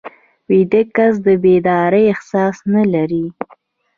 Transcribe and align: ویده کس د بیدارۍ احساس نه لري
ویده 0.49 0.81
کس 0.95 1.13
د 1.27 1.27
بیدارۍ 1.43 2.03
احساس 2.13 2.57
نه 2.73 2.83
لري 2.93 3.25